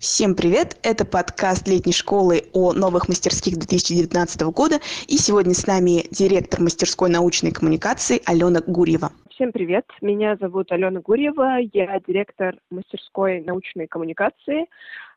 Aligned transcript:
Всем 0.00 0.34
привет! 0.34 0.78
Это 0.82 1.04
подкаст 1.04 1.68
летней 1.68 1.92
школы 1.92 2.44
о 2.54 2.72
новых 2.72 3.06
мастерских 3.08 3.58
2019 3.58 4.40
года. 4.44 4.76
И 5.06 5.18
сегодня 5.18 5.52
с 5.52 5.66
нами 5.66 6.08
директор 6.10 6.58
мастерской 6.58 7.10
научной 7.10 7.52
коммуникации 7.52 8.22
Алена 8.24 8.60
Гурьева. 8.66 9.10
Всем 9.28 9.52
привет! 9.52 9.84
Меня 10.00 10.36
зовут 10.40 10.72
Алена 10.72 11.00
Гурьева. 11.00 11.58
Я 11.74 12.00
директор 12.00 12.56
мастерской 12.70 13.42
научной 13.42 13.88
коммуникации. 13.88 14.68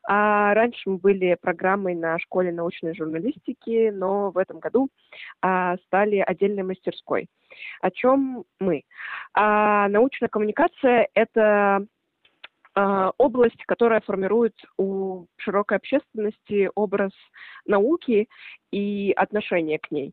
А 0.06 0.52
раньше 0.52 0.82
мы 0.84 0.98
были 0.98 1.38
программой 1.40 1.94
на 1.94 2.18
школе 2.18 2.52
научной 2.52 2.94
журналистики, 2.94 3.88
но 3.88 4.32
в 4.32 4.36
этом 4.36 4.58
году 4.58 4.90
а, 5.40 5.76
стали 5.86 6.18
отдельной 6.18 6.62
мастерской. 6.62 7.28
О 7.80 7.90
чем 7.90 8.44
мы? 8.60 8.82
А, 9.32 9.88
научная 9.88 10.28
коммуникация— 10.28 11.08
это 11.14 11.86
область, 12.76 13.64
которая 13.66 14.00
формирует 14.00 14.54
у 14.78 15.26
широкой 15.36 15.76
общественности 15.78 16.70
образ 16.74 17.12
науки 17.66 18.28
и 18.72 19.12
отношение 19.16 19.78
к 19.78 19.90
ней. 19.90 20.12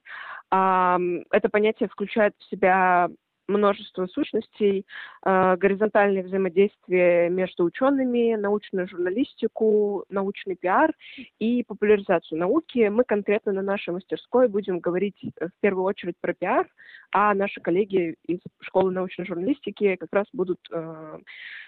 Это 0.52 1.50
понятие 1.52 1.90
включает 1.90 2.36
в 2.38 2.50
себя 2.50 3.10
множество 3.52 4.08
сущностей, 4.08 4.86
э, 5.26 5.56
горизонтальное 5.58 6.24
взаимодействие 6.24 7.30
между 7.30 7.64
учеными, 7.64 8.36
научную 8.36 8.88
журналистику, 8.88 10.06
научный 10.10 10.56
пиар 10.56 10.94
и 11.40 11.64
популяризацию 11.64 12.40
науки. 12.40 12.90
Мы 12.90 13.04
конкретно 13.04 13.52
на 13.52 13.62
нашей 13.62 13.94
мастерской 13.94 14.48
будем 14.48 14.80
говорить 14.80 15.18
э, 15.24 15.48
в 15.48 15.62
первую 15.62 15.86
очередь 15.86 16.16
про 16.20 16.34
пиар, 16.34 16.68
а 17.12 17.34
наши 17.34 17.62
коллеги 17.62 18.16
из 18.26 18.40
школы 18.62 18.92
научной 18.92 19.26
журналистики 19.26 19.96
как 19.96 20.10
раз 20.12 20.26
будут 20.34 20.60
э, 20.72 21.20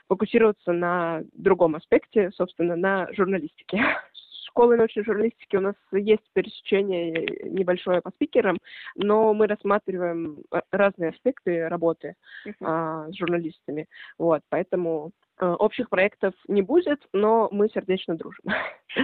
фокусироваться 0.07 0.71
на 0.73 1.23
другом 1.33 1.75
аспекте, 1.75 2.31
собственно, 2.31 2.75
на 2.75 3.11
журналистике 3.13 3.83
школы 4.53 4.77
научной 4.77 5.03
журналистики 5.03 5.55
у 5.55 5.61
нас 5.61 5.75
есть 5.91 6.23
пересечение 6.33 7.27
небольшое 7.43 8.01
по 8.01 8.11
спикерам, 8.11 8.59
но 8.95 9.33
мы 9.33 9.47
рассматриваем 9.47 10.43
э, 10.51 10.61
разные 10.71 11.09
аспекты 11.09 11.67
работы 11.67 12.15
uh-huh. 12.45 12.53
а, 12.61 13.11
с 13.11 13.15
журналистами. 13.17 13.87
Вот, 14.19 14.41
поэтому 14.49 15.11
а, 15.39 15.55
общих 15.55 15.89
проектов 15.89 16.35
не 16.47 16.61
будет, 16.61 17.01
но 17.13 17.49
мы 17.51 17.67
сердечно 17.69 18.15
дружим. 18.15 18.43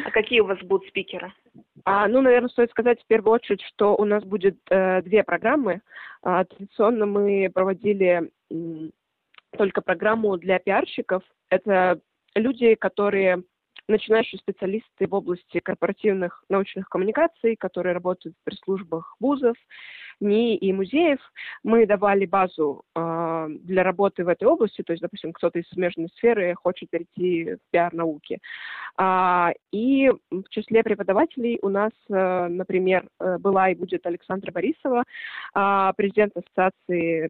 А 0.05 0.11
какие 0.11 0.41
у 0.41 0.45
вас 0.45 0.59
будут 0.59 0.87
спикеры? 0.87 1.33
А, 1.83 2.07
ну, 2.07 2.21
наверное, 2.21 2.49
стоит 2.49 2.69
сказать 2.69 3.01
в 3.01 3.07
первую 3.07 3.33
очередь, 3.33 3.63
что 3.63 3.95
у 3.95 4.05
нас 4.05 4.23
будет 4.23 4.57
э, 4.69 5.01
две 5.01 5.23
программы. 5.23 5.81
А, 6.21 6.45
традиционно 6.45 7.07
мы 7.07 7.49
проводили 7.51 8.29
м, 8.51 8.91
только 9.57 9.81
программу 9.81 10.37
для 10.37 10.59
пиарщиков. 10.59 11.23
Это 11.49 11.99
люди, 12.35 12.75
которые 12.75 13.43
начинающие 13.89 14.39
специалисты 14.39 15.07
в 15.07 15.13
области 15.13 15.59
корпоративных 15.59 16.43
научных 16.49 16.87
коммуникаций, 16.89 17.55
которые 17.55 17.93
работают 17.93 18.35
в 18.37 18.43
пресс-службах 18.45 19.15
вузов, 19.19 19.55
НИИ 20.21 20.57
и 20.57 20.73
музеев. 20.73 21.19
Мы 21.63 21.85
давали 21.85 22.25
базу 22.25 22.83
э, 22.95 23.47
для 23.49 23.83
работы 23.83 24.25
в 24.25 24.27
этой 24.27 24.47
области, 24.47 24.81
то 24.81 24.93
есть, 24.93 25.01
допустим, 25.01 25.33
кто-то 25.33 25.59
из 25.59 25.67
смежной 25.69 26.09
сферы 26.15 26.55
хочет 26.55 26.89
перейти 26.89 27.55
в 27.55 27.71
пиар-науки. 27.71 28.39
А, 28.97 29.53
и 29.71 30.09
в 30.29 30.49
числе 30.49 30.83
преподавателей 30.83 31.57
у 31.61 31.69
нас, 31.69 31.91
э, 32.09 32.47
например, 32.47 33.07
э, 33.19 33.37
была 33.37 33.69
и 33.69 33.75
будет 33.75 34.05
Александра 34.05 34.51
Борисова, 34.51 35.03
э, 35.55 35.91
президент 35.95 36.35
Ассоциации 36.35 37.29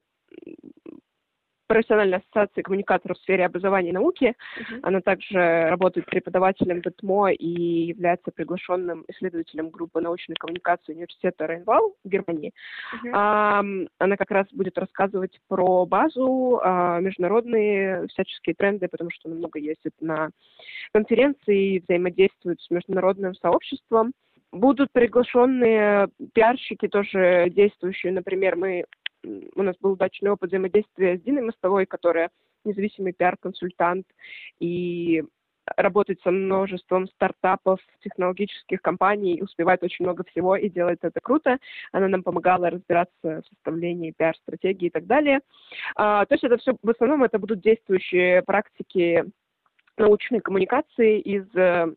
профессиональной 1.69 2.17
ассоциации 2.17 2.63
коммуникаторов 2.63 3.17
в 3.17 3.21
сфере 3.21 3.45
образования 3.45 3.89
и 3.89 3.93
науки. 3.93 4.33
Uh-huh. 4.57 4.79
Она 4.81 5.01
также 5.01 5.67
работает 5.69 6.07
преподавателем 6.07 6.81
ДТМО 6.81 7.31
и 7.33 7.47
является 7.85 8.31
приглашенным 8.31 9.05
исследователем 9.07 9.69
группы 9.69 10.01
научной 10.01 10.35
коммуникации 10.35 10.93
университета 10.93 11.45
Рейнвал 11.45 11.95
в 12.03 12.09
Германии. 12.09 12.51
Uh-huh. 12.93 13.11
А, 13.13 13.63
она 13.99 14.17
как 14.17 14.31
раз 14.31 14.47
будет 14.51 14.79
рассказывать 14.79 15.39
про 15.47 15.85
базу, 15.85 16.59
а, 16.63 16.99
международные 16.99 18.08
всяческие 18.08 18.55
тренды, 18.55 18.87
потому 18.87 19.11
что 19.11 19.29
она 19.29 19.37
много 19.37 19.59
ездит 19.59 19.93
на 20.02 20.31
конференции, 20.91 21.83
взаимодействует 21.87 22.59
с 22.61 22.69
международным 22.71 23.35
сообществом. 23.35 24.11
Будут 24.52 24.91
приглашенные 24.91 26.08
пиарщики, 26.33 26.87
тоже 26.87 27.52
действующие. 27.52 28.11
Например, 28.11 28.55
мы 28.55 28.85
у 29.23 29.63
нас 29.63 29.75
был 29.80 29.91
удачный 29.93 30.31
опыт 30.31 30.49
взаимодействия 30.49 31.17
с 31.17 31.21
Диной 31.21 31.43
Мостовой, 31.43 31.85
которая 31.85 32.30
независимый 32.65 33.13
пиар-консультант 33.13 34.05
и 34.59 35.23
работает 35.77 36.19
со 36.21 36.31
множеством 36.31 37.07
стартапов, 37.07 37.79
технологических 38.02 38.81
компаний, 38.81 39.41
успевает 39.41 39.83
очень 39.83 40.05
много 40.05 40.23
всего 40.23 40.55
и 40.55 40.69
делает 40.69 40.99
это 41.03 41.19
круто. 41.21 41.58
Она 41.91 42.08
нам 42.08 42.23
помогала 42.23 42.69
разбираться 42.69 43.11
в 43.23 43.43
составлении 43.49 44.13
пиар-стратегии 44.17 44.87
и 44.87 44.91
так 44.91 45.05
далее. 45.05 45.41
А, 45.95 46.25
то 46.25 46.33
есть 46.33 46.43
это 46.43 46.58
все, 46.58 46.75
в 46.81 46.89
основном 46.89 47.23
это 47.23 47.37
будут 47.39 47.61
действующие 47.61 48.41
практики 48.43 49.25
научной 49.97 50.39
коммуникации 50.39 51.19
из 51.19 51.45
э, 51.55 51.93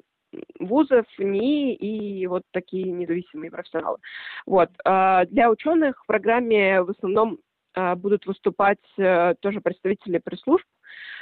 вузов, 0.58 1.06
НИИ 1.18 1.74
и 1.74 2.26
вот 2.26 2.42
такие 2.50 2.90
независимые 2.90 3.50
профессионалы. 3.50 3.98
Вот. 4.46 4.70
А, 4.84 5.24
для 5.26 5.50
ученых 5.50 6.02
в 6.02 6.06
программе 6.06 6.82
в 6.82 6.90
основном 6.90 7.38
а, 7.74 7.96
будут 7.96 8.26
выступать 8.26 8.78
э, 8.98 9.34
тоже 9.40 9.60
представители 9.62 10.18
пресс-служб, 10.18 10.64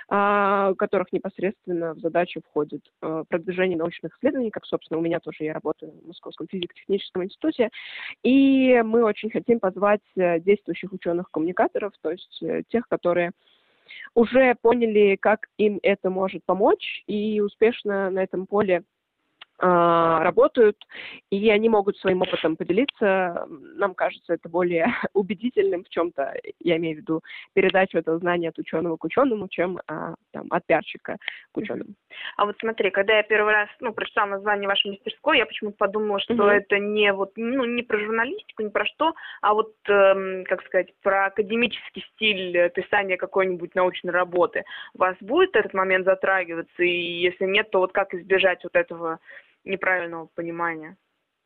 а, 0.09 0.75
которых 0.75 1.13
непосредственно 1.13 1.95
в 1.95 2.01
задачу 2.01 2.41
входит 2.49 2.83
э, 3.03 3.25
продвижение 3.29 3.79
научных 3.79 4.17
исследований, 4.17 4.51
как, 4.51 4.67
собственно, 4.67 4.99
у 4.99 5.03
меня 5.03 5.21
тоже 5.21 5.45
я 5.45 5.53
работаю 5.53 5.93
в 5.93 6.09
Московском 6.09 6.49
физико-техническом 6.49 7.23
институте. 7.23 7.71
И 8.25 8.83
мы 8.85 9.05
очень 9.05 9.31
хотим 9.31 9.61
позвать 9.61 10.03
э, 10.17 10.41
действующих 10.41 10.93
ученых-коммуникаторов, 10.93 11.93
то 12.03 12.11
есть 12.11 12.43
тех, 12.69 12.89
которые 12.89 13.31
уже 14.15 14.57
поняли, 14.61 15.17
как 15.17 15.47
им 15.57 15.79
это 15.83 16.11
может 16.11 16.45
помочь, 16.45 17.05
и 17.07 17.41
успешно 17.41 18.11
на 18.11 18.25
этом 18.25 18.47
поле 18.47 18.83
работают, 19.61 20.77
и 21.31 21.51
они 21.51 21.69
могут 21.69 21.97
своим 21.99 22.23
опытом 22.23 22.57
поделиться. 22.57 23.47
Нам 23.77 23.95
кажется 23.95 24.35
это 24.35 24.49
более 24.49 24.87
убедительным 25.15 25.85
в 25.85 25.89
чем-то, 25.89 26.35
я 26.61 26.77
имею 26.77 26.97
в 26.97 27.01
виду 27.01 27.23
передачу 27.53 27.99
этого 27.99 28.19
знания 28.19 28.49
от 28.49 28.59
ученого 28.59 28.97
к 28.97 29.05
ученому, 29.05 29.49
чем 29.49 29.79
а, 29.87 30.15
там, 30.33 30.47
от 30.51 30.65
пиарщика 30.67 31.17
к 31.53 31.57
ученому. 31.57 31.95
А 32.37 32.47
вот 32.47 32.57
смотри, 32.61 32.91
когда 32.91 33.17
я 33.17 33.23
первый 33.23 33.53
раз 33.53 33.69
ну, 33.81 33.93
прочитала 33.93 34.31
название 34.31 34.69
вашей 34.69 34.93
мастерской, 34.93 35.39
я 35.39 35.47
почему-то 35.47 35.77
подумала, 35.77 36.21
что 36.21 36.35
mm-hmm. 36.35 36.51
это 36.51 36.79
не 36.79 37.13
вот 37.13 37.33
ну 37.37 37.65
не 37.65 37.83
про 37.83 37.99
журналистику, 37.99 38.63
не 38.63 38.71
про 38.71 38.87
что, 38.87 39.15
а 39.43 39.55
вот 39.55 39.75
эм, 39.89 40.45
как 40.45 40.63
сказать 40.65 40.89
про 41.03 41.27
академический 41.27 42.05
стиль 42.15 42.71
писания 42.71 43.17
какой-нибудь 43.17 43.75
научной 43.75 44.13
работы. 44.13 44.65
У 44.95 44.99
вас 44.99 45.17
будет 45.21 45.57
этот 45.57 45.75
момент 45.75 46.05
затрагиваться, 46.05 46.83
и 46.83 47.21
если 47.21 47.45
нет, 47.45 47.71
то 47.71 47.81
вот 47.81 47.93
как 47.93 48.15
избежать 48.15 48.63
вот 48.65 48.75
этого 48.75 49.19
неправильного 49.65 50.29
понимания. 50.35 50.97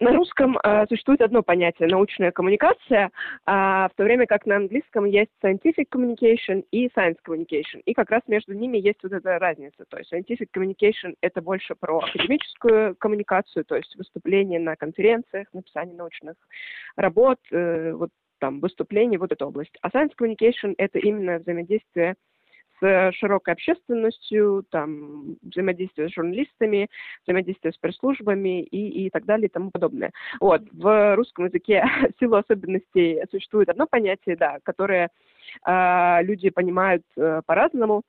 На 0.01 0.13
русском 0.13 0.59
э, 0.59 0.87
существует 0.89 1.21
одно 1.21 1.43
понятие– 1.43 1.89
научная 1.91 2.33
коммуникация, 2.33 3.11
а 3.47 3.89
в 3.89 3.95
то 3.95 4.03
время 4.03 4.27
как 4.27 4.45
на 4.45 4.57
английском 4.57 5.05
есть 5.05 5.31
scientific 5.43 5.87
communication 5.95 6.65
и 6.73 6.89
science 6.89 7.17
communication. 7.27 7.81
И 7.85 7.95
как 7.95 8.11
раз 8.11 8.23
между 8.27 8.55
ними 8.55 8.77
есть 8.77 8.99
вот 9.05 9.13
эта 9.13 9.39
разница. 9.39 9.85
То 9.89 9.99
есть 9.99 10.13
scientific 10.13 10.49
communication– 10.55 11.15
это 11.21 11.41
больше 11.41 11.77
про 11.77 11.99
академическую 11.99 12.97
коммуникацию, 12.97 13.65
то 13.65 13.77
есть 13.77 13.95
выступления 13.95 14.59
на 14.59 14.75
конференциях, 14.75 15.47
написание 15.53 15.95
научных 15.95 16.35
работ, 16.97 17.39
э, 17.53 17.93
вот 17.93 18.11
там 18.41 18.59
выступления, 18.59 19.19
вот 19.19 19.31
эта 19.31 19.47
область. 19.47 19.79
А 19.81 19.91
science 19.91 20.13
communication– 20.21 20.75
это 20.77 20.99
именно 20.99 21.39
взаимодействие 21.39 22.17
с 22.81 23.13
широкой 23.13 23.55
общественностью, 23.55 24.65
там, 24.71 25.37
взаимодействие 25.43 26.09
с 26.09 26.15
журналистами, 26.15 26.89
взаимодействие 27.25 27.73
с 27.73 27.79
пресс-службами 27.79 28.63
и, 28.63 29.07
и 29.07 29.11
так 29.11 29.25
далее 29.25 29.49
и 29.49 29.53
тому 29.53 29.71
подобное. 29.71 30.13
Вот, 30.41 30.63
в 30.73 31.17
русском 31.17 31.47
языке 31.47 31.85
в 32.17 32.21
силу 32.21 32.37
особенностей 32.37 33.21
существует 33.31 33.69
одно 33.69 33.87
понятие, 33.87 34.37
да, 34.37 34.59
которое 34.63 35.11
э, 35.67 36.23
люди 36.23 36.51
понимают 36.51 37.05
э, 37.17 37.43
по-разному. 37.47 38.03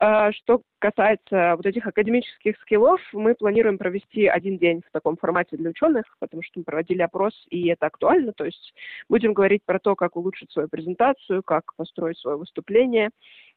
Э, 0.00 0.30
что 0.32 0.62
касается 0.78 1.54
вот 1.56 1.66
этих 1.66 1.86
академических 1.86 2.56
скиллов, 2.60 3.00
мы 3.12 3.34
планируем 3.34 3.78
провести 3.78 4.26
один 4.26 4.58
день 4.58 4.82
в 4.86 4.90
таком 4.92 5.16
формате 5.16 5.56
для 5.56 5.70
ученых, 5.70 6.04
потому 6.18 6.42
что 6.42 6.60
мы 6.60 6.64
проводили 6.64 7.02
опрос, 7.02 7.46
и 7.50 7.68
это 7.68 7.86
актуально. 7.86 8.32
То 8.32 8.44
есть 8.44 8.74
будем 9.08 9.32
говорить 9.32 9.62
про 9.64 9.78
то, 9.78 9.94
как 9.94 10.16
улучшить 10.16 10.50
свою 10.50 10.68
презентацию, 10.68 11.42
как 11.42 11.74
построить 11.76 12.18
свое 12.18 12.36
выступление, 12.36 13.10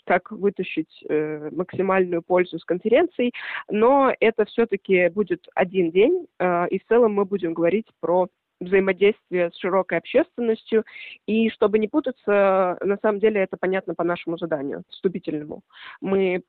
как 0.06 0.32
вытащить 0.32 1.04
э, 1.10 1.50
максимальную 1.52 2.22
пользу 2.22 2.60
с 2.60 2.66
конференцией, 2.66 3.34
но 3.70 4.14
это 4.20 4.46
все-таки 4.46 5.10
будет 5.10 5.48
один 5.56 5.92
день, 5.92 6.28
э, 6.40 6.68
и 6.70 6.80
в 6.80 6.86
целом 6.86 7.14
мы 7.14 7.26
будем 7.26 7.54
говорить 7.54 7.88
про 8.00 8.28
взаимодействие 8.60 9.52
с 9.52 9.58
широкой 9.58 9.98
общественностью. 9.98 10.84
И 11.26 11.50
чтобы 11.50 11.80
не 11.80 11.88
путаться, 11.88 12.78
на 12.82 12.98
самом 13.02 13.20
деле 13.20 13.42
это 13.42 13.58
понятно 13.58 13.96
по 13.96 14.04
нашему 14.04 14.38
заданию, 14.38 14.84
вступительному. 14.90 15.62
Мы 16.02 16.44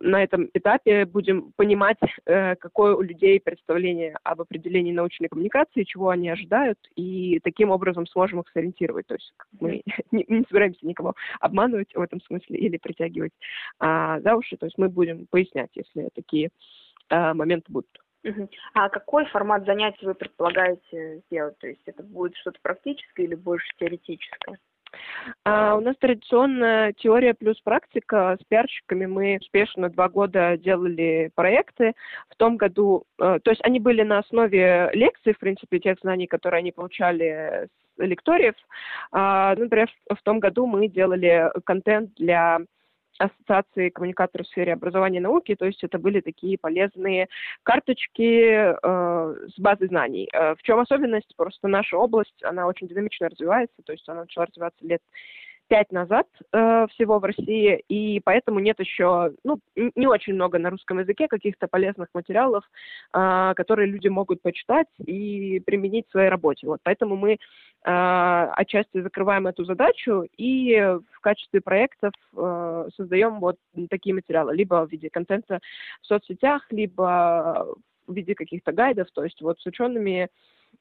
на 0.00 0.22
этом 0.22 0.48
этапе 0.54 1.04
будем 1.04 1.52
понимать, 1.56 1.98
э, 2.26 2.56
какое 2.56 2.94
у 2.94 3.02
людей 3.02 3.40
представление 3.40 4.16
об 4.22 4.40
определении 4.40 4.92
научной 4.92 5.28
коммуникации, 5.28 5.84
чего 5.84 6.10
они 6.10 6.28
ожидают, 6.28 6.78
и 6.96 7.40
таким 7.42 7.70
образом 7.70 8.06
сможем 8.06 8.40
их 8.40 8.48
сориентировать. 8.52 9.06
То 9.06 9.14
есть 9.14 9.32
мы 9.60 9.82
не, 10.10 10.24
не 10.28 10.44
собираемся 10.48 10.86
никого 10.86 11.14
обманывать 11.40 11.94
в 11.94 12.00
этом 12.00 12.20
смысле 12.22 12.58
или 12.58 12.76
притягивать 12.76 13.32
а, 13.78 14.20
за 14.20 14.36
уши. 14.36 14.56
То 14.56 14.66
есть 14.66 14.78
мы 14.78 14.88
будем 14.88 15.26
пояснять, 15.26 15.70
если 15.74 16.08
такие 16.14 16.50
а, 17.08 17.34
моменты 17.34 17.72
будут. 17.72 17.90
А 18.74 18.88
какой 18.88 19.24
формат 19.26 19.64
занятий 19.64 20.06
вы 20.06 20.14
предполагаете 20.14 21.22
сделать? 21.26 21.58
То 21.58 21.66
есть 21.68 21.82
это 21.86 22.02
будет 22.02 22.36
что-то 22.36 22.58
практическое 22.62 23.24
или 23.24 23.34
больше 23.34 23.66
теоретическое? 23.78 24.58
А, 25.44 25.76
у 25.76 25.80
нас 25.80 25.96
традиционная 25.96 26.92
теория 26.92 27.34
плюс 27.34 27.60
практика. 27.60 28.36
С 28.40 28.44
пиарщиками 28.46 29.06
мы 29.06 29.38
успешно 29.40 29.88
два 29.88 30.08
года 30.08 30.56
делали 30.56 31.30
проекты. 31.34 31.92
В 32.28 32.36
том 32.36 32.56
году, 32.56 33.04
э, 33.18 33.38
то 33.42 33.50
есть 33.50 33.64
они 33.64 33.80
были 33.80 34.02
на 34.02 34.18
основе 34.18 34.90
лекций, 34.92 35.32
в 35.34 35.38
принципе, 35.38 35.78
тех 35.78 35.98
знаний, 36.00 36.26
которые 36.26 36.58
они 36.58 36.72
получали 36.72 37.68
с 37.68 38.02
лекториев. 38.02 38.54
А, 39.12 39.54
например, 39.56 39.90
в 40.08 40.22
том 40.22 40.40
году 40.40 40.66
мы 40.66 40.88
делали 40.88 41.50
контент 41.64 42.14
для 42.14 42.60
Ассоциации 43.20 43.90
коммуникаторов 43.90 44.46
в 44.46 44.50
сфере 44.50 44.72
образования 44.72 45.18
и 45.18 45.22
науки, 45.22 45.54
то 45.54 45.66
есть 45.66 45.84
это 45.84 45.98
были 45.98 46.20
такие 46.20 46.56
полезные 46.58 47.28
карточки 47.62 48.72
э, 48.72 49.48
с 49.54 49.58
базой 49.58 49.88
знаний. 49.88 50.28
Э, 50.32 50.54
в 50.54 50.62
чем 50.62 50.78
особенность? 50.78 51.34
Просто 51.36 51.68
наша 51.68 51.96
область, 51.98 52.42
она 52.42 52.66
очень 52.66 52.88
динамично 52.88 53.28
развивается, 53.28 53.82
то 53.84 53.92
есть 53.92 54.08
она 54.08 54.22
начала 54.22 54.46
развиваться 54.46 54.84
лет 54.86 55.02
пять 55.70 55.92
назад 55.92 56.26
э, 56.52 56.86
всего 56.90 57.20
в 57.20 57.24
России, 57.24 57.84
и 57.88 58.20
поэтому 58.24 58.58
нет 58.58 58.80
еще, 58.80 59.32
ну, 59.44 59.60
не 59.76 60.08
очень 60.08 60.34
много 60.34 60.58
на 60.58 60.68
русском 60.68 60.98
языке 60.98 61.28
каких-то 61.28 61.68
полезных 61.68 62.08
материалов, 62.12 62.64
э, 63.14 63.52
которые 63.54 63.86
люди 63.88 64.08
могут 64.08 64.42
почитать 64.42 64.88
и 64.98 65.62
применить 65.64 66.08
в 66.08 66.10
своей 66.10 66.28
работе. 66.28 66.66
Вот, 66.66 66.80
поэтому 66.82 67.16
мы 67.16 67.34
э, 67.34 67.38
отчасти 67.84 69.00
закрываем 69.00 69.46
эту 69.46 69.64
задачу 69.64 70.26
и 70.36 70.74
в 71.12 71.20
качестве 71.20 71.60
проектов 71.60 72.14
э, 72.36 72.88
создаем 72.96 73.38
вот 73.38 73.56
такие 73.90 74.12
материалы, 74.12 74.56
либо 74.56 74.84
в 74.84 74.90
виде 74.90 75.08
контента 75.08 75.60
в 76.02 76.06
соцсетях, 76.06 76.66
либо 76.70 77.68
в 78.08 78.12
виде 78.12 78.34
каких-то 78.34 78.72
гайдов, 78.72 79.06
то 79.12 79.22
есть 79.22 79.40
вот 79.40 79.60
с 79.60 79.66
учеными 79.66 80.30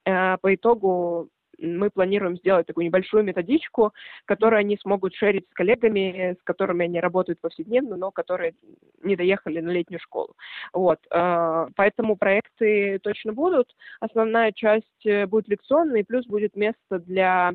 э, 0.05 0.37
по 0.41 0.55
итогу 0.55 1.29
мы 1.61 1.89
планируем 1.89 2.37
сделать 2.37 2.67
такую 2.67 2.85
небольшую 2.85 3.23
методичку, 3.23 3.93
которую 4.25 4.59
они 4.59 4.77
смогут 4.77 5.13
шерить 5.15 5.47
с 5.49 5.53
коллегами, 5.53 6.35
с 6.39 6.43
которыми 6.43 6.85
они 6.85 6.99
работают 6.99 7.39
повседневно, 7.41 7.95
но 7.95 8.11
которые 8.11 8.55
не 9.03 9.15
доехали 9.15 9.59
на 9.59 9.71
летнюю 9.71 9.99
школу. 9.99 10.35
Вот. 10.73 10.99
Э, 11.11 11.67
поэтому 11.75 12.15
проекты 12.15 12.99
точно 12.99 13.33
будут. 13.33 13.75
Основная 13.99 14.51
часть 14.51 15.05
э, 15.05 15.25
будет 15.25 15.47
лекционной, 15.47 16.03
плюс 16.03 16.25
будет 16.25 16.55
место 16.55 16.99
для 16.99 17.53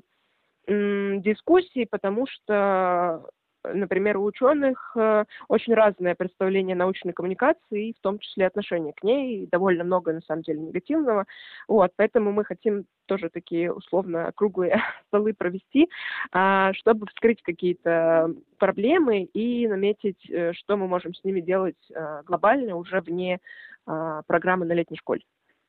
дискуссий, 0.66 1.84
потому 1.84 2.26
что 2.26 3.28
например, 3.72 4.18
у 4.18 4.24
ученых 4.24 4.92
э, 4.96 5.24
очень 5.48 5.74
разное 5.74 6.14
представление 6.14 6.76
научной 6.76 7.12
коммуникации, 7.12 7.94
в 7.98 8.00
том 8.02 8.18
числе 8.18 8.46
отношение 8.46 8.92
к 8.92 9.02
ней, 9.02 9.42
и 9.42 9.46
довольно 9.46 9.84
много, 9.84 10.12
на 10.12 10.20
самом 10.22 10.42
деле, 10.42 10.60
негативного. 10.60 11.26
Вот, 11.68 11.92
поэтому 11.96 12.32
мы 12.32 12.44
хотим 12.44 12.84
тоже 13.06 13.30
такие 13.30 13.72
условно 13.72 14.30
круглые 14.34 14.82
столы 15.08 15.34
провести, 15.34 15.88
а, 16.32 16.72
чтобы 16.74 17.06
вскрыть 17.06 17.42
какие-то 17.42 18.34
проблемы 18.58 19.22
и 19.22 19.66
наметить, 19.66 20.28
э, 20.30 20.52
что 20.52 20.76
мы 20.76 20.86
можем 20.88 21.14
с 21.14 21.24
ними 21.24 21.40
делать 21.40 21.76
э, 21.94 22.22
глобально 22.24 22.76
уже 22.76 23.00
вне 23.00 23.40
а, 23.86 24.22
программы 24.26 24.64
на 24.66 24.72
летней 24.72 24.96
школе. 24.96 25.22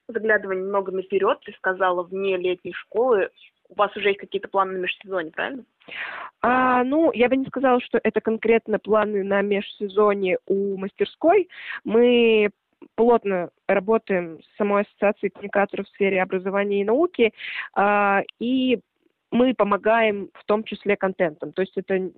Заглядывая 0.07 0.57
немного 0.57 0.91
наперед, 0.91 1.39
ты 1.43 1.51
сказала, 1.53 2.03
вне 2.03 2.37
летней 2.37 2.73
школы, 2.73 3.29
у 3.69 3.75
вас 3.75 3.95
уже 3.95 4.09
есть 4.09 4.19
какие-то 4.19 4.47
планы 4.47 4.73
на 4.73 4.81
межсезонье, 4.81 5.31
правильно? 5.31 5.65
А, 6.41 6.83
ну, 6.83 7.11
я 7.13 7.29
бы 7.29 7.37
не 7.37 7.45
сказала, 7.45 7.79
что 7.81 7.99
это 8.03 8.21
конкретно 8.21 8.79
планы 8.79 9.23
на 9.23 9.41
межсезонье 9.41 10.39
у 10.45 10.77
мастерской. 10.77 11.49
Мы 11.83 12.49
плотно 12.95 13.49
работаем 13.67 14.39
с 14.41 14.57
самой 14.57 14.83
ассоциацией 14.83 15.31
коммуникаторов 15.31 15.87
в 15.87 15.89
сфере 15.89 16.21
образования 16.21 16.81
и 16.81 16.85
науки, 16.85 17.33
а, 17.73 18.21
и 18.39 18.79
мы 19.31 19.53
помогаем 19.53 20.29
в 20.33 20.45
том 20.45 20.63
числе 20.63 20.95
контентом. 20.95 21.51
То 21.51 21.61
есть 21.61 21.77
это 21.77 22.11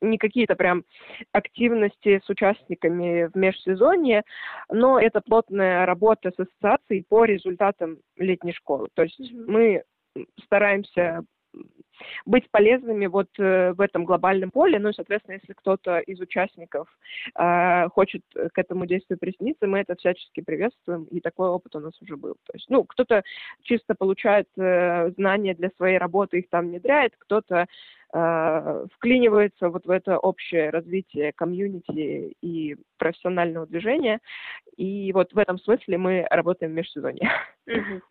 не 0.00 0.18
какие-то 0.18 0.54
прям 0.54 0.84
активности 1.32 2.20
с 2.24 2.28
участниками 2.28 3.30
в 3.32 3.36
межсезонье, 3.36 4.22
но 4.70 5.00
это 5.00 5.20
плотная 5.20 5.86
работа 5.86 6.30
с 6.30 6.38
ассоциацией 6.38 7.04
по 7.08 7.24
результатам 7.24 7.98
летней 8.16 8.52
школы. 8.52 8.88
То 8.94 9.02
есть 9.02 9.20
mm-hmm. 9.20 9.44
мы 9.46 9.82
стараемся 10.44 11.24
быть 12.24 12.50
полезными 12.50 13.06
вот 13.06 13.28
э, 13.38 13.72
в 13.72 13.80
этом 13.80 14.04
глобальном 14.04 14.50
поле. 14.50 14.78
Ну, 14.78 14.92
соответственно, 14.92 15.34
если 15.34 15.52
кто-то 15.52 15.98
из 15.98 16.20
участников 16.20 16.88
э, 17.34 17.88
хочет 17.88 18.22
к 18.32 18.58
этому 18.58 18.86
действию 18.86 19.18
присоединиться, 19.18 19.66
мы 19.66 19.80
это 19.80 19.96
всячески 19.96 20.40
приветствуем, 20.40 21.04
и 21.04 21.20
такой 21.20 21.48
опыт 21.48 21.74
у 21.76 21.80
нас 21.80 22.00
уже 22.00 22.16
был. 22.16 22.34
То 22.44 22.52
есть, 22.54 22.66
ну, 22.68 22.84
кто-то 22.84 23.22
чисто 23.62 23.94
получает 23.94 24.46
э, 24.56 25.10
знания 25.16 25.54
для 25.54 25.70
своей 25.76 25.98
работы, 25.98 26.38
их 26.38 26.48
там 26.50 26.68
внедряет, 26.68 27.14
кто-то 27.18 27.66
э, 28.12 28.86
вклинивается 28.94 29.68
вот 29.68 29.86
в 29.86 29.90
это 29.90 30.18
общее 30.18 30.70
развитие 30.70 31.32
комьюнити 31.32 32.34
и 32.40 32.76
профессионального 32.98 33.66
движения. 33.66 34.20
И 34.76 35.12
вот 35.12 35.32
в 35.32 35.38
этом 35.38 35.58
смысле 35.58 35.98
мы 35.98 36.26
работаем 36.30 36.72
в 36.72 36.76
межсезонье. 36.76 37.30
Угу. 37.66 38.02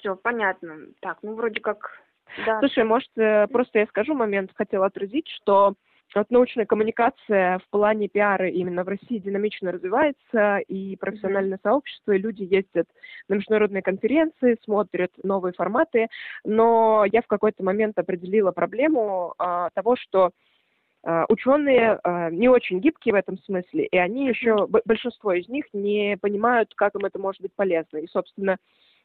Все, 0.00 0.16
понятно. 0.16 0.78
Так, 1.00 1.18
ну 1.22 1.34
вроде 1.34 1.60
как... 1.60 2.00
Да. 2.46 2.58
Слушай, 2.60 2.84
может, 2.84 3.10
э, 3.16 3.46
просто 3.48 3.80
я 3.80 3.86
скажу 3.86 4.14
момент, 4.14 4.52
хотела 4.54 4.86
отразить, 4.86 5.28
что 5.28 5.74
вот 6.14 6.30
научная 6.30 6.64
коммуникация 6.64 7.58
в 7.58 7.68
плане 7.70 8.08
пиара 8.08 8.48
именно 8.48 8.82
в 8.82 8.88
России 8.88 9.18
динамично 9.18 9.72
развивается, 9.72 10.58
и 10.58 10.96
профессиональное 10.96 11.58
mm-hmm. 11.58 11.62
сообщество, 11.62 12.12
и 12.12 12.18
люди 12.18 12.42
ездят 12.42 12.86
на 13.28 13.34
международные 13.34 13.82
конференции, 13.82 14.58
смотрят 14.64 15.10
новые 15.22 15.52
форматы, 15.52 16.08
но 16.44 17.04
я 17.10 17.22
в 17.22 17.26
какой-то 17.26 17.62
момент 17.62 17.98
определила 17.98 18.52
проблему 18.52 19.34
а, 19.38 19.70
того, 19.74 19.96
что 19.96 20.30
а, 21.02 21.26
ученые 21.28 21.98
а, 22.02 22.30
не 22.30 22.48
очень 22.48 22.80
гибкие 22.80 23.12
в 23.12 23.18
этом 23.18 23.38
смысле, 23.38 23.86
и 23.86 23.96
они 23.96 24.28
еще, 24.28 24.66
большинство 24.66 25.32
из 25.32 25.48
них 25.48 25.66
не 25.72 26.16
понимают, 26.20 26.74
как 26.74 26.94
им 26.94 27.04
это 27.04 27.18
может 27.18 27.40
быть 27.40 27.54
полезно. 27.54 27.98
И, 27.98 28.06
собственно, 28.08 28.56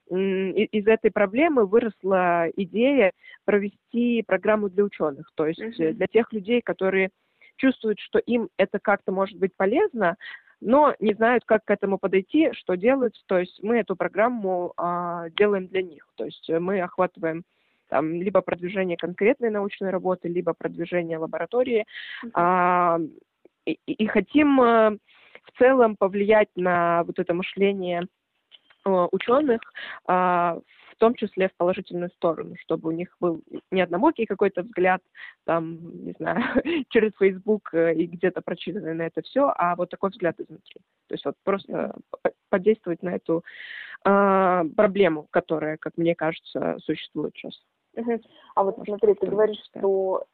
из 0.09 0.87
этой 0.87 1.11
проблемы 1.11 1.65
выросла 1.65 2.47
идея 2.55 3.11
провести 3.43 4.23
программу 4.23 4.69
для 4.69 4.83
ученых, 4.83 5.31
то 5.35 5.47
есть 5.47 5.59
uh-huh. 5.59 5.93
для 5.93 6.07
тех 6.07 6.31
людей, 6.31 6.61
которые 6.61 7.09
чувствуют, 7.57 7.99
что 7.99 8.19
им 8.19 8.49
это 8.57 8.79
как-то 8.79 9.11
может 9.11 9.37
быть 9.37 9.55
полезно, 9.55 10.17
но 10.61 10.95
не 10.99 11.13
знают, 11.13 11.43
как 11.45 11.63
к 11.65 11.71
этому 11.71 11.97
подойти, 11.97 12.51
что 12.53 12.75
делать. 12.75 13.21
То 13.27 13.39
есть 13.39 13.61
мы 13.61 13.77
эту 13.77 13.95
программу 13.95 14.73
а, 14.77 15.29
делаем 15.31 15.67
для 15.67 15.81
них. 15.81 16.07
То 16.15 16.25
есть 16.25 16.49
мы 16.49 16.81
охватываем 16.81 17.43
там, 17.87 18.13
либо 18.13 18.41
продвижение 18.41 18.97
конкретной 18.97 19.51
научной 19.51 19.89
работы, 19.89 20.27
либо 20.27 20.53
продвижение 20.53 21.17
лаборатории. 21.17 21.85
Uh-huh. 22.23 22.31
А, 22.33 22.99
и, 23.65 23.73
и 23.85 24.05
хотим 24.07 24.59
а, 24.61 24.91
в 25.43 25.57
целом 25.57 25.95
повлиять 25.95 26.49
на 26.55 27.03
вот 27.03 27.19
это 27.19 27.33
мышление 27.33 28.03
Э, 28.03 28.24
ученых, 28.85 29.61
а, 30.07 30.59
в 30.95 30.97
том 30.97 31.13
числе 31.15 31.49
в 31.49 31.55
положительную 31.57 32.09
сторону, 32.11 32.55
чтобы 32.61 32.89
у 32.89 32.91
них 32.91 33.15
был 33.19 33.41
не 33.69 33.81
однобокий 33.81 34.25
какой-то 34.25 34.63
взгляд, 34.63 35.01
там, 35.45 36.05
не 36.05 36.13
знаю, 36.13 36.41
через 36.89 37.11
Facebook 37.19 37.73
э, 37.73 37.93
и 37.95 38.07
где-то 38.07 38.41
прочитанный 38.41 38.93
на 38.93 39.03
это 39.03 39.21
все, 39.21 39.51
а 39.57 39.75
вот 39.75 39.89
такой 39.89 40.11
взгляд 40.11 40.39
изнутри. 40.39 40.81
То 41.07 41.13
есть 41.15 41.25
вот 41.25 41.35
просто 41.43 41.95
подействовать 42.49 43.03
на 43.03 43.15
эту 43.15 43.43
э, 44.05 44.63
проблему, 44.75 45.27
которая, 45.31 45.77
как 45.77 45.97
мне 45.97 46.15
кажется, 46.15 46.77
существует 46.81 47.33
сейчас. 47.35 47.59
А 48.55 48.63
вот 48.63 48.77
смотри, 48.85 49.15
ты 49.15 49.27
говоришь, 49.27 49.61
что 49.65 50.25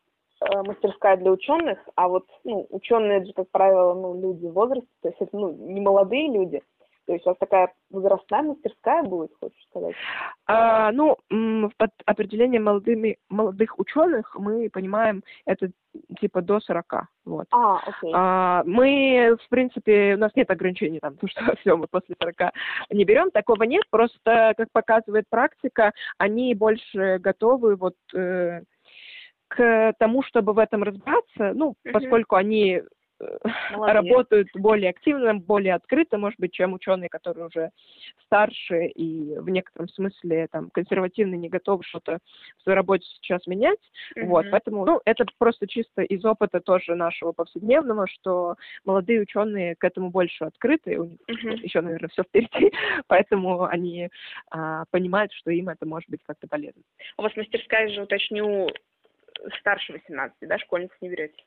э, 0.41 0.61
мастерская 0.63 1.17
для 1.17 1.31
ученых, 1.31 1.79
а 1.95 2.07
вот 2.07 2.27
ну, 2.43 2.67
ученые 2.69 3.25
же, 3.25 3.33
как 3.33 3.49
правило, 3.49 3.95
ну, 3.95 4.19
люди 4.19 4.45
в 4.45 4.53
возрасте, 4.53 4.89
то 5.01 5.09
есть 5.09 5.21
это 5.21 5.35
ну, 5.35 5.51
не 5.51 5.81
молодые 5.81 6.31
люди, 6.31 6.61
То 7.11 7.15
есть 7.15 7.27
у 7.27 7.31
вас 7.31 7.37
такая 7.39 7.73
возрастная 7.89 8.41
мастерская 8.41 9.03
будет, 9.03 9.31
хочешь 9.37 9.61
сказать? 9.69 9.93
А, 10.47 10.93
ну, 10.93 11.17
под 11.75 11.91
определением 12.05 12.63
молодыми, 12.63 13.17
молодых 13.27 13.77
ученых 13.77 14.33
мы 14.39 14.69
понимаем 14.69 15.21
это 15.45 15.71
типа 16.21 16.41
до 16.41 16.61
40. 16.61 17.09
Вот. 17.25 17.47
А, 17.51 17.79
окей. 17.79 18.13
А, 18.15 18.63
мы, 18.65 19.35
в 19.43 19.49
принципе, 19.49 20.13
у 20.15 20.19
нас 20.19 20.31
нет 20.35 20.49
ограничений 20.49 20.99
там, 21.01 21.17
то, 21.17 21.27
что 21.27 21.41
все, 21.59 21.75
мы 21.75 21.87
после 21.87 22.15
40 22.17 22.53
не 22.91 23.03
берем, 23.03 23.29
такого 23.31 23.63
нет, 23.63 23.83
просто, 23.89 24.53
как 24.55 24.71
показывает 24.71 25.25
практика, 25.29 25.91
они 26.17 26.55
больше 26.55 27.17
готовы 27.19 27.75
вот 27.75 27.95
э, 28.15 28.61
к 29.49 29.93
тому, 29.99 30.23
чтобы 30.23 30.53
в 30.53 30.59
этом 30.59 30.83
разбираться, 30.83 31.51
ну, 31.53 31.71
uh-huh. 31.71 31.91
поскольку 31.91 32.37
они 32.37 32.83
Молодец. 33.71 33.95
работают 33.95 34.47
более 34.55 34.89
активно, 34.89 35.35
более 35.35 35.75
открыто, 35.75 36.17
может 36.17 36.39
быть, 36.39 36.53
чем 36.53 36.73
ученые, 36.73 37.09
которые 37.09 37.47
уже 37.47 37.71
старше 38.25 38.87
и 38.87 39.37
в 39.37 39.49
некотором 39.49 39.87
смысле 39.89 40.47
там 40.51 40.69
консервативно 40.69 41.35
не 41.35 41.49
готовы 41.49 41.83
что-то 41.83 42.19
в 42.57 42.63
своей 42.63 42.75
работе 42.75 43.05
сейчас 43.05 43.45
менять. 43.47 43.79
Mm-hmm. 44.15 44.25
Вот, 44.25 44.45
поэтому, 44.51 44.85
ну, 44.85 45.01
это 45.05 45.25
просто 45.37 45.67
чисто 45.67 46.01
из 46.01 46.23
опыта 46.25 46.59
тоже 46.59 46.95
нашего 46.95 47.31
повседневного, 47.31 48.07
что 48.07 48.55
молодые 48.85 49.21
ученые 49.21 49.75
к 49.75 49.83
этому 49.83 50.09
больше 50.09 50.45
открыты, 50.45 50.99
у 50.99 51.05
них 51.05 51.19
mm-hmm. 51.29 51.59
еще, 51.61 51.81
наверное, 51.81 52.09
все 52.09 52.23
впереди, 52.23 52.71
поэтому 53.07 53.63
они 53.63 54.09
а, 54.49 54.85
понимают, 54.91 55.31
что 55.33 55.51
им 55.51 55.69
это 55.69 55.85
может 55.85 56.09
быть 56.09 56.21
как-то 56.25 56.47
полезно. 56.47 56.81
У 57.17 57.21
вас 57.21 57.35
мастерская 57.35 57.89
же, 57.89 58.01
уточню, 58.01 58.67
старше 59.59 59.93
18, 59.93 60.35
да, 60.41 60.57
школьников 60.57 60.97
не 61.01 61.09
берете? 61.09 61.43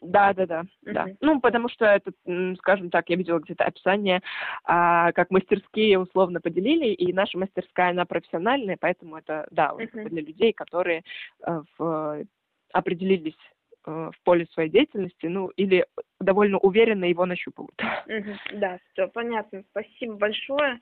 Да, 0.00 0.32
да, 0.32 0.46
да, 0.46 0.60
uh-huh. 0.60 0.92
да. 0.92 1.06
Ну, 1.20 1.40
потому 1.40 1.68
что 1.68 1.84
это, 1.84 2.12
скажем 2.58 2.90
так, 2.90 3.08
я 3.08 3.16
видела 3.16 3.38
где-то 3.38 3.64
описание, 3.64 4.22
а, 4.64 5.12
как 5.12 5.30
мастерские 5.30 5.98
условно 5.98 6.40
поделили, 6.40 6.88
и 6.88 7.12
наша 7.12 7.38
мастерская, 7.38 7.90
она 7.90 8.04
профессиональная, 8.04 8.76
поэтому 8.80 9.16
это, 9.16 9.46
да, 9.50 9.72
uh-huh. 9.76 10.08
для 10.08 10.22
людей, 10.22 10.52
которые 10.52 11.02
а, 11.42 11.62
в, 11.78 12.24
определились 12.72 13.36
а, 13.84 14.10
в 14.10 14.20
поле 14.24 14.46
своей 14.52 14.70
деятельности, 14.70 15.26
ну, 15.26 15.48
или 15.48 15.86
довольно 16.20 16.58
уверенно 16.58 17.04
его 17.04 17.26
нащупывают. 17.26 17.80
Uh-huh. 18.06 18.36
Да, 18.54 18.78
все 18.92 19.08
понятно. 19.08 19.64
Спасибо 19.70 20.14
большое. 20.14 20.80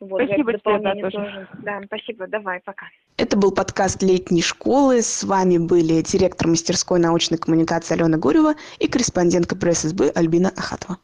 Вот, 0.00 0.22
спасибо 0.24 0.52
тебе, 0.52 0.78
да, 0.78 0.94
тоже. 0.94 1.10
тоже. 1.10 1.48
Да, 1.64 1.80
спасибо, 1.86 2.26
давай, 2.28 2.60
пока. 2.64 2.86
Это 3.16 3.36
был 3.36 3.50
подкаст 3.50 4.00
летней 4.00 4.42
школы. 4.42 5.02
С 5.02 5.24
вами 5.24 5.58
были 5.58 6.00
директор 6.02 6.46
мастерской 6.46 7.00
научной 7.00 7.36
коммуникации 7.36 7.94
Алена 7.94 8.16
Гурева 8.16 8.54
и 8.78 8.86
корреспондентка 8.86 9.56
пресс-СБ 9.56 10.10
Альбина 10.14 10.50
Ахатова. 10.56 10.96